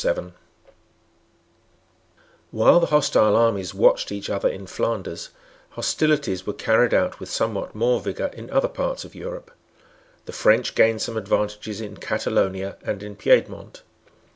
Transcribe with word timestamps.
While 2.49 2.79
the 2.79 2.87
hostile 2.87 3.35
armies 3.35 3.75
watched 3.75 4.11
each 4.11 4.31
other 4.31 4.49
in 4.49 4.65
Flanders, 4.65 5.29
hostilities 5.69 6.43
were 6.47 6.53
carried 6.53 6.91
on 6.91 7.13
with 7.19 7.29
somewhat 7.29 7.75
more 7.75 7.99
vigour 8.01 8.31
in 8.33 8.49
other 8.49 8.67
parts 8.67 9.05
of 9.05 9.13
Europe. 9.13 9.51
The 10.25 10.31
French 10.33 10.73
gained 10.73 11.03
some 11.03 11.17
advantages 11.17 11.79
in 11.81 11.97
Catalonia 11.97 12.77
and 12.83 13.03
in 13.03 13.15
Piedmont. 13.15 13.83